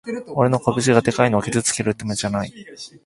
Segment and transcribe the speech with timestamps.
[0.33, 2.51] 俺の拳がでかいのは傷つけるためじゃない